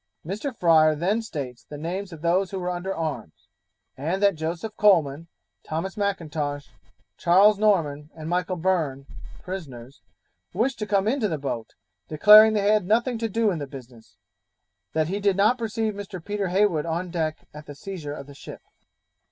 [0.25, 0.51] Mr.
[0.57, 3.49] Fryer then states the names of those who were under arms;
[3.95, 5.27] and that Joseph Coleman,
[5.63, 6.69] Thomas M'Intosh,
[7.17, 9.05] Charles Norman, and Michael Byrne
[9.43, 10.01] (prisoners),
[10.53, 11.75] wished to come into the boat,
[12.07, 14.17] declaring they had nothing to do in the business;
[14.93, 16.19] that he did not perceive Mr.
[16.25, 18.63] Peter Heywood on deck at the seizure of the ship.